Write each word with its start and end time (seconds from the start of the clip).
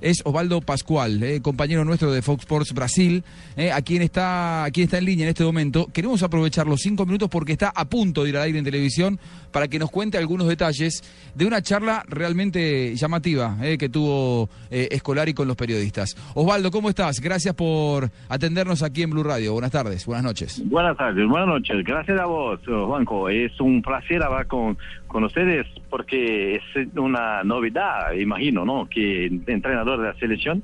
es 0.00 0.22
Osvaldo 0.24 0.60
Pascual, 0.60 1.22
eh, 1.22 1.40
compañero 1.40 1.84
nuestro 1.84 2.12
de 2.12 2.22
Fox 2.22 2.40
Sports 2.40 2.72
Brasil, 2.72 3.24
eh, 3.56 3.72
a 3.72 3.82
quien 3.82 4.02
está, 4.02 4.66
está 4.74 4.98
en 4.98 5.04
línea 5.04 5.24
en 5.24 5.30
este 5.30 5.44
momento. 5.44 5.86
Queremos 5.92 6.22
aprovechar 6.22 6.66
los 6.66 6.80
cinco 6.80 7.06
minutos 7.06 7.28
porque 7.28 7.52
está 7.52 7.72
a 7.74 7.84
punto 7.84 8.24
de 8.24 8.30
ir 8.30 8.36
al 8.36 8.44
aire 8.44 8.58
en 8.58 8.64
televisión 8.64 9.18
para 9.52 9.68
que 9.68 9.78
nos 9.78 9.90
cuente 9.90 10.18
algunos 10.18 10.48
detalles 10.48 11.02
de 11.34 11.46
una 11.46 11.62
charla 11.62 12.04
realmente 12.08 12.94
llamativa 12.94 13.56
eh, 13.62 13.78
que 13.78 13.88
tuvo 13.88 14.48
Escolari 14.70 15.32
con 15.32 15.48
los 15.48 15.56
periodistas. 15.56 16.16
Osvaldo, 16.34 16.70
¿cómo 16.70 16.88
estás? 16.88 17.20
Gracias 17.20 17.54
por 17.54 18.10
atendernos 18.28 18.82
aquí 18.82 19.02
en 19.02 19.10
Blue 19.10 19.22
Radio. 19.22 19.52
Buenas 19.52 19.70
tardes, 19.70 20.04
buenas 20.06 20.24
noches. 20.24 20.62
Buenas 20.66 20.96
tardes, 20.96 21.26
buenas 21.26 21.48
noches. 21.48 21.84
Gracias 21.84 22.20
a 22.20 22.26
vos, 22.26 22.60
Juanjo. 22.66 23.28
Es 23.28 23.58
un 23.60 23.82
placer 23.82 24.22
hablar 24.22 24.46
con, 24.46 24.76
con 25.06 25.24
ustedes 25.24 25.66
porque 25.88 26.56
es 26.56 26.62
una 26.96 27.42
novedad, 27.42 28.12
imagino, 28.12 28.64
¿no? 28.64 28.86
Que 28.88 29.30
de 29.92 30.04
la 30.04 30.14
selección 30.14 30.62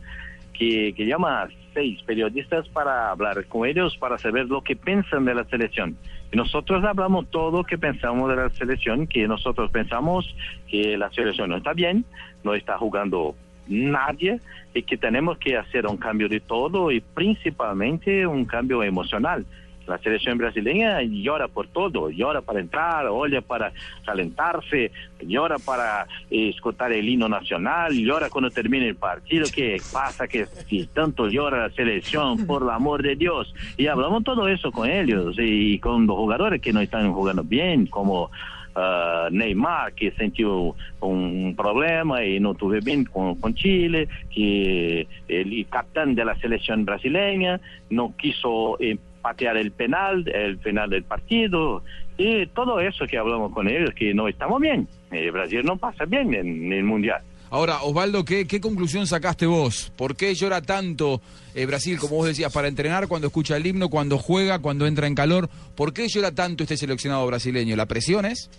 que, 0.52 0.92
que 0.96 1.06
llama 1.06 1.42
a 1.42 1.48
seis 1.74 2.02
periodistas 2.02 2.68
para 2.68 3.10
hablar 3.10 3.44
con 3.46 3.66
ellos, 3.66 3.96
para 3.96 4.18
saber 4.18 4.46
lo 4.46 4.62
que 4.62 4.76
piensan 4.76 5.24
de 5.24 5.34
la 5.34 5.44
selección. 5.44 5.96
Y 6.32 6.36
nosotros 6.36 6.84
hablamos 6.84 7.30
todo 7.30 7.58
lo 7.58 7.64
que 7.64 7.78
pensamos 7.78 8.28
de 8.30 8.36
la 8.36 8.50
selección, 8.50 9.06
que 9.06 9.26
nosotros 9.28 9.70
pensamos 9.70 10.34
que 10.68 10.96
la 10.96 11.10
selección 11.12 11.50
no 11.50 11.56
está 11.56 11.72
bien, 11.72 12.04
no 12.42 12.54
está 12.54 12.78
jugando 12.78 13.34
nadie 13.68 14.40
y 14.74 14.82
que 14.82 14.96
tenemos 14.96 15.38
que 15.38 15.56
hacer 15.56 15.86
un 15.86 15.96
cambio 15.96 16.28
de 16.28 16.40
todo 16.40 16.90
y 16.90 17.00
principalmente 17.00 18.26
un 18.26 18.44
cambio 18.44 18.82
emocional. 18.82 19.46
La 19.86 19.98
selección 19.98 20.38
brasileña 20.38 21.02
llora 21.02 21.48
por 21.48 21.68
todo, 21.68 22.10
llora 22.10 22.40
para 22.40 22.60
entrar, 22.60 23.06
oye 23.06 23.42
para 23.42 23.72
calentarse, 24.04 24.90
llora 25.20 25.56
para 25.58 26.06
eh, 26.30 26.50
escuchar 26.50 26.92
el 26.92 27.08
himno 27.08 27.28
nacional, 27.28 27.92
llora 27.92 28.30
cuando 28.30 28.50
termina 28.50 28.86
el 28.86 28.96
partido, 28.96 29.46
¿qué 29.54 29.80
pasa? 29.92 30.28
Que 30.28 30.46
si 30.46 30.86
tanto 30.86 31.28
llora 31.28 31.68
la 31.68 31.74
selección, 31.74 32.46
por 32.46 32.62
el 32.62 32.70
amor 32.70 33.02
de 33.02 33.16
Dios. 33.16 33.54
Y 33.76 33.86
hablamos 33.86 34.24
todo 34.24 34.48
eso 34.48 34.70
con 34.70 34.88
ellos 34.88 35.36
y 35.38 35.78
con 35.78 36.06
los 36.06 36.16
jugadores 36.16 36.60
que 36.60 36.72
no 36.72 36.80
están 36.80 37.12
jugando 37.12 37.42
bien, 37.42 37.86
como 37.86 38.30
uh, 38.76 39.30
Neymar, 39.30 39.94
que 39.94 40.10
sentiu 40.12 40.74
um 41.00 41.54
problema 41.54 42.24
e 42.24 42.40
não 42.40 42.54
tuve 42.54 42.80
bem 42.80 43.04
com, 43.04 43.36
com 43.36 43.52
Chile, 43.54 44.08
que 44.30 45.06
el 45.28 45.66
capitán 45.70 46.14
de 46.14 46.24
la 46.24 46.36
selección 46.36 46.84
brasileña 46.84 47.60
no 47.90 48.14
quiso 48.16 48.76
eh, 48.80 48.96
patear 49.22 49.56
el 49.56 49.70
penal, 49.70 50.28
el 50.28 50.58
final 50.58 50.90
del 50.90 51.04
partido, 51.04 51.82
y 52.18 52.46
todo 52.48 52.80
eso 52.80 53.06
que 53.06 53.16
hablamos 53.16 53.52
con 53.52 53.68
ellos, 53.68 53.90
que 53.94 54.12
no 54.12 54.28
estamos 54.28 54.60
bien. 54.60 54.86
Eh, 55.10 55.30
Brasil 55.30 55.62
no 55.64 55.76
pasa 55.76 56.04
bien 56.04 56.34
en 56.34 56.72
el 56.72 56.84
Mundial. 56.84 57.22
Ahora, 57.50 57.82
Osvaldo, 57.82 58.24
¿qué, 58.24 58.46
¿qué, 58.46 58.60
conclusión 58.60 59.06
sacaste 59.06 59.44
vos? 59.44 59.92
¿Por 59.94 60.16
qué 60.16 60.34
llora 60.34 60.62
tanto 60.62 61.20
eh, 61.54 61.66
Brasil, 61.66 61.98
como 61.98 62.16
vos 62.16 62.26
decías, 62.26 62.50
para 62.50 62.66
entrenar, 62.66 63.08
cuando 63.08 63.26
escucha 63.26 63.58
el 63.58 63.66
himno, 63.66 63.90
cuando 63.90 64.16
juega, 64.16 64.58
cuando 64.60 64.86
entra 64.86 65.06
en 65.06 65.14
calor? 65.14 65.50
¿Por 65.74 65.92
qué 65.92 66.08
llora 66.08 66.34
tanto 66.34 66.62
este 66.62 66.78
seleccionado 66.78 67.26
brasileño? 67.26 67.76
¿La 67.76 67.84
presión 67.84 68.24
es? 68.24 68.50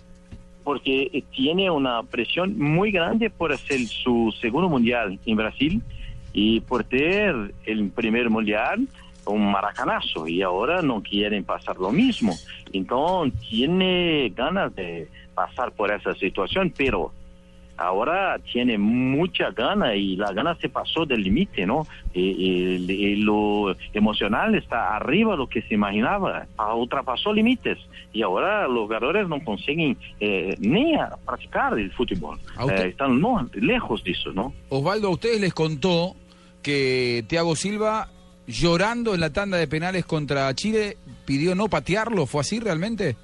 Porque 0.62 1.24
tiene 1.32 1.70
una 1.70 2.04
presión 2.04 2.56
muy 2.56 2.92
grande 2.92 3.30
por 3.30 3.52
hacer 3.52 3.80
su 3.80 4.32
segundo 4.40 4.68
mundial 4.68 5.18
en 5.26 5.36
Brasil 5.36 5.82
y 6.32 6.60
por 6.60 6.84
tener 6.84 7.52
el 7.66 7.90
primer 7.90 8.30
mundial 8.30 8.86
un 9.26 9.50
maracanazo 9.50 10.26
y 10.28 10.42
ahora 10.42 10.82
no 10.82 11.02
quieren 11.02 11.44
pasar 11.44 11.76
lo 11.76 11.90
mismo. 11.90 12.34
Entonces 12.72 13.38
tiene 13.48 14.32
ganas 14.34 14.74
de 14.74 15.08
pasar 15.34 15.72
por 15.72 15.92
esa 15.92 16.14
situación, 16.14 16.72
pero 16.76 17.12
ahora 17.76 18.38
tiene 18.52 18.78
mucha 18.78 19.50
gana 19.50 19.94
y 19.94 20.16
la 20.16 20.32
gana 20.32 20.56
se 20.60 20.68
pasó 20.68 21.04
del 21.04 21.22
límite, 21.22 21.66
¿no? 21.66 21.86
Y, 22.12 23.16
lo 23.16 23.74
emocional 23.92 24.54
está 24.54 24.96
arriba 24.96 25.32
de 25.32 25.38
lo 25.38 25.48
que 25.48 25.62
se 25.62 25.74
imaginaba, 25.74 26.46
ultrapasó 26.76 27.32
límites 27.32 27.78
y 28.12 28.22
ahora 28.22 28.68
los 28.68 28.84
jugadores 28.84 29.28
no 29.28 29.42
consiguen 29.42 29.96
eh, 30.20 30.54
ni 30.58 30.94
a 30.94 31.10
practicar 31.24 31.78
el 31.78 31.90
fútbol, 31.92 32.38
eh, 32.70 32.88
están 32.88 33.20
no, 33.20 33.48
lejos 33.54 34.04
de 34.04 34.12
eso, 34.12 34.32
¿no? 34.32 34.52
Osvaldo, 34.68 35.08
a 35.08 35.10
ustedes 35.12 35.40
les 35.40 35.54
contó 35.54 36.14
que 36.62 37.24
Thiago 37.28 37.56
Silva 37.56 38.08
llorando 38.46 39.14
en 39.14 39.20
la 39.20 39.30
tanda 39.30 39.56
de 39.56 39.66
penales 39.66 40.04
contra 40.04 40.52
Chile 40.54 40.96
pidió 41.24 41.54
no 41.54 41.68
patearlo, 41.68 42.26
¿fue 42.26 42.42
así 42.42 42.60
realmente? 42.60 43.16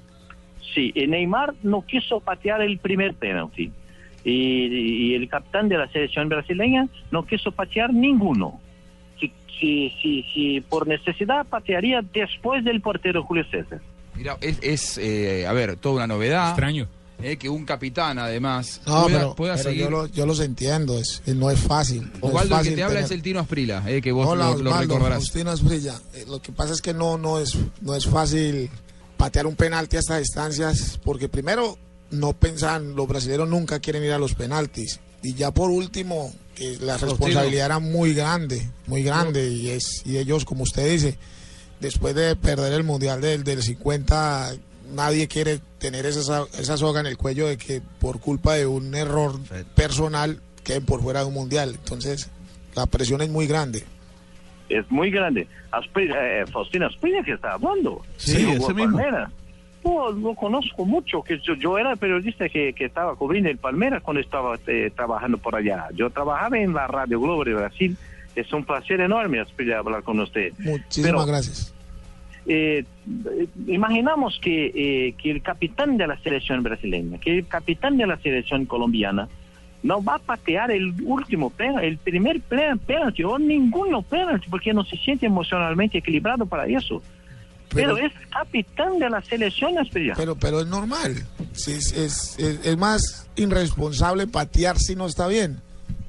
Sí, 0.73 0.93
Neymar 0.95 1.53
no 1.63 1.85
quiso 1.85 2.19
patear 2.19 2.61
el 2.61 2.77
primer 2.79 3.13
penalti 3.15 3.71
y, 4.23 5.15
el 5.15 5.27
capitán 5.27 5.69
de 5.69 5.77
la 5.77 5.87
selección 5.89 6.29
brasileña 6.29 6.87
no 7.11 7.25
quiso 7.25 7.51
patear 7.51 7.93
ninguno. 7.93 8.59
Si, 9.59 9.93
si, 10.01 10.23
si, 10.33 10.61
por 10.61 10.87
necesidad 10.87 11.45
patearía 11.45 12.01
después 12.01 12.63
del 12.63 12.81
portero 12.81 13.23
Julio 13.23 13.45
César. 13.51 13.79
Mira, 14.15 14.35
es, 14.41 14.97
eh, 14.97 15.45
a 15.45 15.53
ver, 15.53 15.75
toda 15.75 15.97
una 15.97 16.07
novedad. 16.07 16.49
Extraño. 16.49 16.87
Eh, 17.23 17.37
que 17.37 17.49
un 17.49 17.65
capitán 17.65 18.19
además 18.19 18.81
pueda, 19.35 19.57
seguir. 19.57 19.89
Yo, 20.13 20.25
los 20.25 20.39
entiendo, 20.39 20.97
es, 20.97 21.21
no 21.25 21.49
es 21.49 21.59
fácil. 21.59 22.11
Osvaldo, 22.21 22.59
el 22.59 22.69
que 22.69 22.75
te 22.75 22.83
habla 22.83 22.99
es 23.01 23.11
el 23.11 23.21
Tino 23.21 23.39
Asprila, 23.39 23.83
eh, 23.87 24.01
que 24.01 24.11
vos 24.11 24.37
lo, 24.37 24.77
recordarás. 24.79 25.31
Tino 25.31 25.51
Asprilla. 25.51 25.99
lo 26.27 26.41
que 26.41 26.51
pasa 26.51 26.73
es 26.73 26.81
que 26.81 26.93
no, 26.93 27.17
no, 27.17 27.39
es, 27.39 27.57
no 27.81 27.95
es 27.95 28.05
fácil 28.07 28.69
patear 29.17 29.45
un 29.45 29.55
penalti 29.55 29.97
a 29.97 29.99
estas 29.99 30.19
distancias, 30.19 30.99
porque 31.03 31.29
primero 31.29 31.77
no 32.09 32.33
pensan, 32.33 32.95
los 32.95 33.07
brasileños 33.07 33.47
nunca 33.47 33.79
quieren 33.79 34.03
ir 34.03 34.11
a 34.11 34.17
los 34.17 34.33
penaltis. 34.33 34.99
Y 35.23 35.35
ya 35.35 35.51
por 35.51 35.69
último, 35.69 36.33
que 36.55 36.77
la 36.79 36.97
responsabilidad 36.97 37.65
era 37.65 37.79
muy 37.79 38.13
grande, 38.13 38.69
muy 38.87 39.03
grande, 39.03 39.49
y 39.49 39.69
es 39.69 40.01
y 40.05 40.17
ellos, 40.17 40.45
como 40.45 40.63
usted 40.63 40.89
dice, 40.89 41.17
después 41.79 42.15
de 42.15 42.35
perder 42.35 42.73
el 42.73 42.83
Mundial 42.83 43.21
del, 43.21 43.43
del 43.43 43.61
50, 43.61 44.53
nadie 44.93 45.27
quiere 45.27 45.59
tener 45.79 46.05
esa, 46.05 46.45
esa 46.59 46.77
soga 46.77 46.99
en 46.99 47.07
el 47.07 47.17
cuello 47.17 47.47
de 47.47 47.57
que 47.57 47.81
por 47.99 48.19
culpa 48.19 48.55
de 48.55 48.65
un 48.65 48.93
error 48.95 49.39
personal 49.75 50.39
queden 50.63 50.85
por 50.85 51.01
fuera 51.01 51.21
de 51.21 51.25
un 51.25 51.33
Mundial. 51.33 51.75
Entonces, 51.77 52.29
la 52.75 52.85
presión 52.85 53.21
es 53.21 53.29
muy 53.29 53.47
grande. 53.47 53.83
Es 54.69 54.89
muy 54.89 55.11
grande. 55.11 55.47
Eh, 55.95 56.45
Faustina 56.51 56.87
Aspina 56.87 57.23
que 57.23 57.33
está 57.33 57.53
hablando. 57.53 58.01
Sí, 58.17 58.49
ese 58.49 58.73
mismo. 58.73 58.99
No, 59.83 60.11
lo 60.11 60.35
conozco 60.35 60.85
mucho, 60.85 61.23
que 61.23 61.39
yo, 61.39 61.77
era 61.77 61.95
periodista 61.95 62.47
que, 62.49 62.71
que, 62.73 62.85
estaba 62.85 63.15
cubriendo 63.15 63.49
el 63.49 63.57
Palmeiras 63.57 64.03
cuando 64.03 64.21
estaba 64.21 64.55
eh, 64.67 64.91
trabajando 64.95 65.39
por 65.39 65.55
allá. 65.55 65.87
Yo 65.95 66.11
trabajaba 66.11 66.59
en 66.59 66.73
la 66.73 66.85
Radio 66.85 67.19
Globo 67.19 67.43
de 67.43 67.55
Brasil. 67.55 67.97
Es 68.35 68.53
un 68.53 68.63
placer 68.63 69.01
enorme 69.01 69.39
hablar 69.39 70.03
con 70.03 70.19
usted. 70.19 70.53
Muchísimas 70.59 71.25
gracias. 71.25 71.73
Eh, 72.47 72.85
imaginamos 73.67 74.39
que, 74.41 74.65
eh, 74.73 75.13
que 75.21 75.31
el 75.31 75.41
capitán 75.41 75.97
de 75.97 76.07
la 76.07 76.17
selección 76.19 76.63
brasileña, 76.63 77.19
que 77.19 77.39
el 77.39 77.47
capitán 77.47 77.97
de 77.97 78.07
la 78.07 78.17
selección 78.17 78.65
colombiana, 78.65 79.27
no 79.83 80.03
va 80.03 80.15
a 80.15 80.19
patear 80.19 80.71
el 80.71 80.93
último 81.03 81.49
penalti, 81.49 81.87
el 81.87 81.97
primer 81.97 82.41
penalti 82.41 83.23
o 83.23 83.37
ninguno 83.39 84.01
penalti, 84.01 84.47
porque 84.49 84.73
no 84.73 84.83
se 84.83 84.97
siente 84.97 85.25
emocionalmente 85.25 85.97
equilibrado 85.97 86.45
para 86.45 86.67
eso. 86.67 87.01
Pero, 87.73 87.97
es 87.97 88.11
capitán 88.29 88.99
de 88.99 89.09
la 89.09 89.21
selección 89.21 89.75
Pero, 90.17 90.35
pero 90.35 90.59
es 90.59 90.67
normal. 90.67 91.15
Es, 91.53 91.67
es, 91.67 92.37
es, 92.37 92.77
más 92.77 93.29
irresponsable 93.37 94.27
patear 94.27 94.77
si 94.77 94.95
no 94.95 95.05
está 95.07 95.27
bien. 95.27 95.61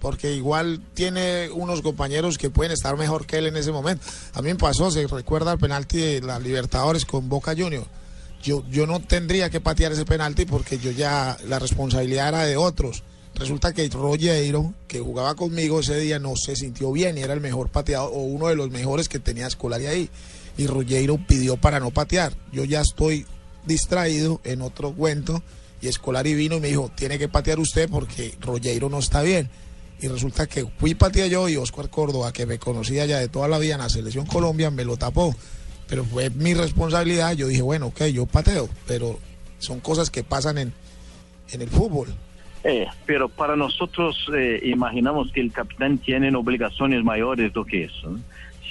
Porque 0.02 0.34
igual 0.34 0.82
tiene 0.94 1.48
unos 1.50 1.80
compañeros 1.80 2.36
que 2.36 2.50
pueden 2.50 2.72
estar 2.72 2.96
mejor 2.96 3.24
que 3.24 3.38
él 3.38 3.46
en 3.46 3.56
ese 3.56 3.70
momento. 3.70 4.04
A 4.34 4.42
mí 4.42 4.48
me 4.48 4.56
pasó, 4.56 4.90
se 4.90 5.06
recuerda 5.06 5.52
el 5.52 5.60
penalti 5.60 5.98
de 5.98 6.20
la 6.20 6.40
Libertadores 6.40 7.04
con 7.04 7.28
Boca 7.28 7.54
Junior. 7.56 7.86
Yo, 8.42 8.64
yo 8.68 8.88
no 8.88 8.98
tendría 9.00 9.48
que 9.48 9.60
patear 9.60 9.92
ese 9.92 10.04
penalti 10.04 10.44
porque 10.44 10.78
yo 10.78 10.90
ya 10.90 11.36
la 11.46 11.60
responsabilidad 11.60 12.30
era 12.30 12.44
de 12.44 12.56
otros. 12.56 13.04
Resulta 13.36 13.72
que 13.72 13.88
Rogeiro, 13.88 14.74
que 14.88 14.98
jugaba 14.98 15.36
conmigo 15.36 15.78
ese 15.78 15.96
día, 16.00 16.18
no 16.18 16.34
se 16.34 16.56
sintió 16.56 16.90
bien 16.90 17.16
y 17.16 17.20
era 17.20 17.32
el 17.32 17.40
mejor 17.40 17.68
pateador 17.68 18.10
o 18.12 18.22
uno 18.22 18.48
de 18.48 18.56
los 18.56 18.70
mejores 18.72 19.08
que 19.08 19.20
tenía 19.20 19.46
Escolari 19.46 19.86
ahí 19.86 20.10
y 20.58 20.66
Rogero 20.66 21.16
pidió 21.28 21.56
para 21.58 21.78
no 21.78 21.92
patear. 21.92 22.34
Yo 22.50 22.64
ya 22.64 22.80
estoy 22.80 23.24
distraído 23.64 24.40
en 24.42 24.62
otro 24.62 24.92
cuento 24.92 25.44
y 25.80 25.86
Escolari 25.86 26.34
vino 26.34 26.56
y 26.56 26.60
me 26.60 26.68
dijo, 26.68 26.90
tiene 26.92 27.20
que 27.20 27.28
patear 27.28 27.60
usted 27.60 27.88
porque 27.88 28.36
Rogero 28.40 28.88
no 28.88 28.98
está 28.98 29.22
bien. 29.22 29.48
Y 30.02 30.08
resulta 30.08 30.48
que 30.48 30.66
fui 30.78 30.94
patear 30.94 31.28
yo 31.28 31.48
y 31.48 31.56
Oscar 31.56 31.88
Córdoba, 31.88 32.32
que 32.32 32.44
me 32.44 32.58
conocía 32.58 33.06
ya 33.06 33.20
de 33.20 33.28
toda 33.28 33.46
la 33.46 33.58
vida 33.58 33.74
en 33.74 33.80
la 33.80 33.88
selección 33.88 34.26
Colombia, 34.26 34.70
me 34.70 34.84
lo 34.84 34.96
tapó. 34.96 35.34
Pero 35.88 36.04
fue 36.04 36.28
mi 36.30 36.54
responsabilidad. 36.54 37.34
Yo 37.36 37.46
dije, 37.46 37.62
bueno, 37.62 37.86
ok, 37.86 38.06
yo 38.06 38.26
pateo, 38.26 38.68
pero 38.86 39.18
son 39.58 39.78
cosas 39.78 40.10
que 40.10 40.24
pasan 40.24 40.58
en, 40.58 40.72
en 41.52 41.62
el 41.62 41.68
fútbol. 41.68 42.08
Eh, 42.64 42.86
pero 43.06 43.28
para 43.28 43.54
nosotros 43.54 44.16
eh, 44.36 44.60
imaginamos 44.64 45.30
que 45.32 45.40
el 45.40 45.52
capitán 45.52 45.98
tiene 45.98 46.34
obligaciones 46.34 47.02
mayores 47.04 47.52
do 47.52 47.64
que 47.64 47.84
eso. 47.84 48.18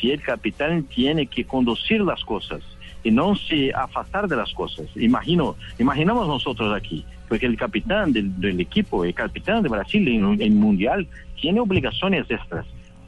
si 0.02 0.12
el 0.12 0.22
capitán 0.22 0.84
tiene 0.84 1.28
que 1.28 1.46
conducir 1.46 2.02
las 2.02 2.24
cosas 2.24 2.62
y 3.04 3.12
no 3.12 3.36
se 3.36 3.74
afastar 3.74 4.28
de 4.28 4.36
las 4.36 4.54
cosas. 4.54 4.86
Imagino, 4.96 5.56
imaginamos 5.80 6.28
nosotros 6.28 6.74
aquí, 6.76 7.06
porque 7.28 7.46
el 7.46 7.58
capitán 7.58 8.14
del, 8.14 8.40
del 8.40 8.60
equipo, 8.60 9.04
el 9.06 9.14
capitán 9.14 9.64
de 9.64 9.70
Brasil 9.70 10.08
en 10.08 10.42
el 10.42 10.52
Mundial, 10.52 11.08
tiene 11.40 11.60
obligaciones 11.60 12.30
extras, 12.30 12.66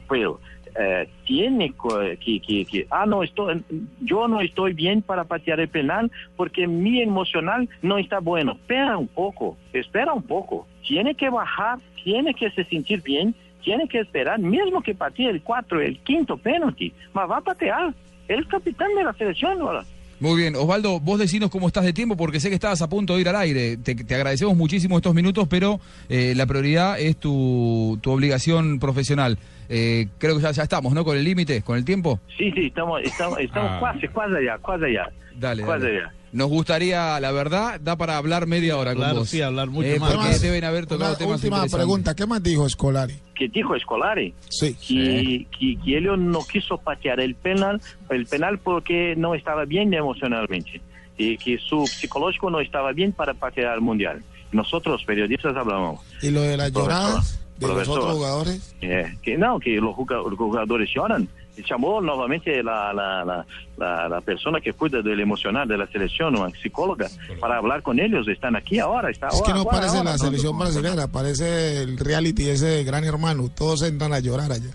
pero 0.08 0.40
eh, 0.76 1.08
tiene 1.24 1.72
que, 2.20 2.40
que, 2.40 2.64
que, 2.64 2.86
ah, 2.90 3.06
no, 3.06 3.22
estoy, 3.22 3.62
yo 4.00 4.26
no 4.26 4.40
estoy 4.40 4.72
bien 4.72 5.02
para 5.02 5.22
patear 5.22 5.60
el 5.60 5.68
penal 5.68 6.10
porque 6.36 6.66
mi 6.66 7.00
emocional 7.00 7.68
no 7.80 7.96
está 7.96 8.18
bueno. 8.18 8.52
Espera 8.52 8.96
un 8.96 9.06
poco, 9.06 9.56
espera 9.72 10.12
un 10.12 10.22
poco. 10.22 10.66
Tiene 10.86 11.14
que 11.14 11.30
bajar, 11.30 11.78
tiene 12.02 12.34
que 12.34 12.50
se 12.50 12.64
sentir 12.64 13.02
bien, 13.02 13.36
tiene 13.62 13.86
que 13.86 14.00
esperar, 14.00 14.40
mismo 14.40 14.82
que 14.82 14.94
patee 14.94 15.30
el 15.30 15.42
cuatro, 15.42 15.80
el 15.80 15.98
quinto 16.00 16.36
penalti, 16.36 16.92
mas 17.12 17.30
va 17.30 17.38
a 17.38 17.40
patear. 17.40 17.94
El 18.28 18.46
capitán 18.48 18.94
de 18.94 19.04
la 19.04 19.12
selección 19.12 19.60
ahora. 19.60 19.84
Muy 20.20 20.40
bien, 20.40 20.54
Osvaldo, 20.54 21.00
vos 21.00 21.18
decinos 21.18 21.50
cómo 21.50 21.66
estás 21.66 21.84
de 21.84 21.92
tiempo 21.92 22.16
porque 22.16 22.40
sé 22.40 22.48
que 22.48 22.54
estabas 22.54 22.80
a 22.82 22.88
punto 22.88 23.14
de 23.14 23.20
ir 23.20 23.28
al 23.28 23.36
aire. 23.36 23.76
Te, 23.76 23.94
te 23.94 24.14
agradecemos 24.14 24.56
muchísimo 24.56 24.96
estos 24.96 25.14
minutos, 25.14 25.48
pero 25.48 25.80
eh, 26.08 26.34
la 26.36 26.46
prioridad 26.46 26.98
es 26.98 27.16
tu, 27.16 27.98
tu 28.00 28.12
obligación 28.12 28.78
profesional. 28.78 29.38
Eh, 29.68 30.08
creo 30.18 30.36
que 30.36 30.42
ya, 30.42 30.52
ya, 30.52 30.62
estamos, 30.62 30.92
¿no? 30.92 31.04
Con 31.04 31.16
el 31.16 31.24
límite, 31.24 31.62
con 31.62 31.76
el 31.76 31.84
tiempo. 31.84 32.20
Sí, 32.38 32.50
sí, 32.52 32.66
estamos, 32.66 33.02
estamos, 33.02 33.38
estamos 33.40 33.70
ah. 33.72 33.92
casi, 33.92 34.08
casi 34.08 34.34
allá, 34.36 34.58
casi 34.64 34.84
allá. 34.84 35.10
Dale, 35.36 35.62
dale. 35.62 35.98
allá. 35.98 36.12
Nos 36.34 36.48
gustaría, 36.48 37.20
la 37.20 37.30
verdad, 37.30 37.80
da 37.80 37.94
para 37.94 38.16
hablar 38.16 38.48
media 38.48 38.76
hora 38.76 38.92
claro, 38.92 39.10
con 39.12 39.18
vos. 39.20 39.28
sí, 39.28 39.40
hablar 39.40 39.70
mucho 39.70 39.86
eh, 39.88 40.00
más. 40.00 40.14
Porque 40.14 40.38
deben 40.40 40.64
haber 40.64 40.84
tocado 40.84 41.10
Una 41.10 41.18
temas 41.18 41.44
última 41.44 41.64
pregunta, 41.66 42.16
¿qué 42.16 42.26
más 42.26 42.42
dijo 42.42 42.68
Scolari? 42.68 43.14
¿Qué 43.36 43.48
dijo 43.48 43.78
Scolari? 43.78 44.34
Sí. 44.48 44.74
Que, 44.74 45.46
que, 45.56 45.78
que 45.80 45.96
él 45.96 46.08
no 46.32 46.40
quiso 46.44 46.78
patear 46.78 47.20
el 47.20 47.36
penal, 47.36 47.80
el 48.10 48.26
penal 48.26 48.58
porque 48.58 49.14
no 49.16 49.36
estaba 49.36 49.64
bien 49.64 49.94
emocionalmente 49.94 50.80
y 51.16 51.36
que 51.36 51.56
su 51.58 51.86
psicológico 51.86 52.50
no 52.50 52.58
estaba 52.58 52.90
bien 52.90 53.12
para 53.12 53.34
patear 53.34 53.76
el 53.76 53.80
mundial. 53.80 54.20
Nosotros, 54.50 55.04
periodistas, 55.04 55.56
hablamos. 55.56 56.00
¿Y 56.20 56.30
lo 56.30 56.42
de 56.42 56.56
las 56.56 56.72
lloradas 56.72 57.40
de 57.58 57.68
los 57.68 57.88
otros 57.88 58.12
jugadores? 58.12 58.74
Eh, 58.80 59.14
que 59.22 59.38
no, 59.38 59.60
que 59.60 59.76
los 59.76 59.94
jugadores 59.94 60.90
lloran. 60.92 61.28
Y 61.56 61.62
llamó 61.62 62.00
nuevamente 62.00 62.62
la, 62.62 62.92
la, 62.92 63.24
la, 63.24 63.46
la, 63.76 64.08
la 64.08 64.20
persona 64.20 64.60
que 64.60 64.72
cuida 64.72 65.02
del 65.02 65.20
emocional 65.20 65.68
de 65.68 65.78
la 65.78 65.86
selección, 65.86 66.36
una 66.36 66.50
psicóloga, 66.50 67.08
para 67.40 67.58
hablar 67.58 67.82
con 67.82 67.98
ellos. 68.00 68.26
Están 68.28 68.56
aquí 68.56 68.78
ahora. 68.78 69.10
Está 69.10 69.28
es 69.28 69.34
ahora, 69.34 69.46
que 69.46 69.58
no 69.58 69.64
parece 69.64 70.02
la 70.04 70.18
selección 70.18 70.58
brasileña, 70.58 71.06
parece 71.08 71.82
el 71.82 71.98
reality 71.98 72.48
ese 72.48 72.66
de 72.66 72.84
Gran 72.84 73.04
Hermano. 73.04 73.50
Todos 73.54 73.82
entran 73.82 74.12
a 74.12 74.20
llorar 74.20 74.50
allá. 74.52 74.70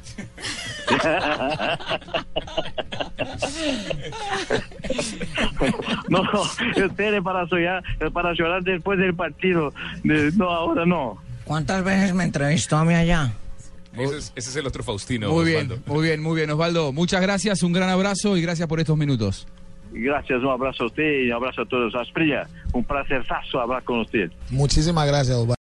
no, 6.09 6.23
espere 6.75 7.21
para 7.21 7.45
llorar, 7.45 7.83
para 8.13 8.33
llorar 8.33 8.63
después 8.63 8.97
del 8.99 9.13
partido. 9.13 9.73
No, 10.03 10.49
ahora 10.49 10.85
no. 10.85 11.17
¿Cuántas 11.43 11.83
veces 11.83 12.13
me 12.13 12.23
entrevistó 12.23 12.77
a 12.77 12.85
mí 12.85 12.93
allá? 12.93 13.33
Ese 13.93 14.17
es, 14.17 14.33
ese 14.35 14.49
es 14.49 14.55
el 14.55 14.67
otro 14.67 14.83
Faustino. 14.83 15.29
Muy 15.31 15.51
Osvaldo. 15.53 15.75
bien, 15.75 15.83
muy 15.87 16.03
bien, 16.03 16.21
muy 16.21 16.35
bien, 16.35 16.49
Osvaldo. 16.51 16.91
Muchas 16.93 17.21
gracias, 17.21 17.63
un 17.63 17.73
gran 17.73 17.89
abrazo 17.89 18.37
y 18.37 18.41
gracias 18.41 18.67
por 18.67 18.79
estos 18.79 18.97
minutos. 18.97 19.47
Gracias, 19.91 20.39
un 20.41 20.49
abrazo 20.49 20.83
a 20.83 20.87
usted 20.87 21.23
y 21.23 21.27
un 21.27 21.33
abrazo 21.33 21.63
a 21.63 21.65
todos. 21.65 21.93
Asprilla, 21.95 22.47
un 22.73 22.83
placer 22.83 23.23
hablar 23.53 23.83
con 23.83 23.99
usted. 24.01 24.31
Muchísimas 24.49 25.07
gracias, 25.07 25.35
Osvaldo. 25.35 25.55